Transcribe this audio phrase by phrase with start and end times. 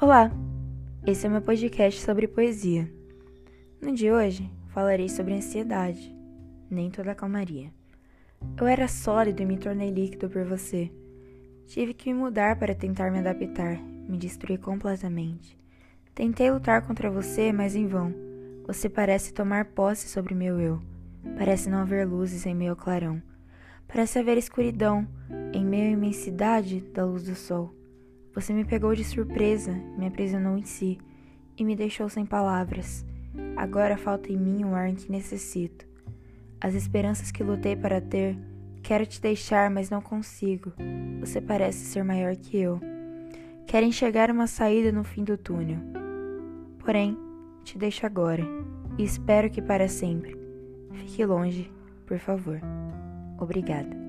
[0.00, 0.30] Olá,
[1.04, 2.88] esse é meu podcast sobre poesia.
[3.82, 6.16] No de hoje falarei sobre ansiedade,
[6.70, 7.72] nem toda calmaria.
[8.56, 10.88] Eu era sólido e me tornei líquido por você.
[11.66, 15.58] Tive que me mudar para tentar me adaptar, me destruir completamente.
[16.14, 18.14] Tentei lutar contra você, mas em vão.
[18.68, 20.80] Você parece tomar posse sobre meu eu.
[21.36, 23.20] Parece não haver luzes em meu clarão.
[23.88, 25.08] Parece haver escuridão
[25.52, 27.74] em meio à imensidade da luz do sol.
[28.38, 30.96] Você me pegou de surpresa, me aprisionou em si
[31.56, 33.04] e me deixou sem palavras.
[33.56, 35.84] Agora falta em mim o ar que necessito.
[36.60, 38.38] As esperanças que lutei para ter,
[38.80, 40.72] quero te deixar, mas não consigo.
[41.18, 42.78] Você parece ser maior que eu.
[43.66, 45.80] Quero enxergar uma saída no fim do túnel.
[46.78, 47.18] Porém,
[47.64, 48.44] te deixo agora
[48.96, 50.38] e espero que para sempre.
[50.92, 51.72] Fique longe,
[52.06, 52.60] por favor.
[53.36, 54.07] Obrigada.